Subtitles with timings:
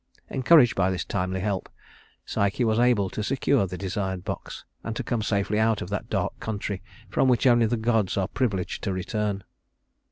[0.31, 1.69] Encouraged by this timely help,
[2.25, 6.09] Psyche was able to secure the desired box, and to come safely out of that
[6.09, 6.81] dark country
[7.11, 9.43] from which only the gods are privileged to return.